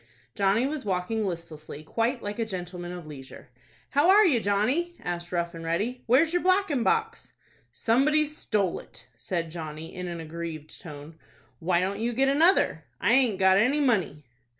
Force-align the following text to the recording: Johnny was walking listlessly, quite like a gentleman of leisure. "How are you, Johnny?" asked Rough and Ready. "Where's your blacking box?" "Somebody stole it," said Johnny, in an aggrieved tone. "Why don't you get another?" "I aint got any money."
Johnny 0.33 0.65
was 0.65 0.83
walking 0.83 1.27
listlessly, 1.27 1.83
quite 1.83 2.23
like 2.23 2.39
a 2.39 2.43
gentleman 2.45 2.91
of 2.91 3.05
leisure. 3.05 3.51
"How 3.91 4.09
are 4.09 4.25
you, 4.25 4.39
Johnny?" 4.39 4.95
asked 4.99 5.31
Rough 5.31 5.53
and 5.53 5.63
Ready. 5.63 6.01
"Where's 6.07 6.33
your 6.33 6.41
blacking 6.41 6.81
box?" 6.81 7.33
"Somebody 7.71 8.25
stole 8.25 8.79
it," 8.79 9.05
said 9.15 9.51
Johnny, 9.51 9.93
in 9.93 10.07
an 10.07 10.19
aggrieved 10.19 10.81
tone. 10.81 11.19
"Why 11.59 11.81
don't 11.81 11.99
you 11.99 12.13
get 12.13 12.29
another?" 12.29 12.85
"I 12.99 13.13
aint 13.13 13.37
got 13.37 13.57
any 13.57 13.79
money." 13.79 14.25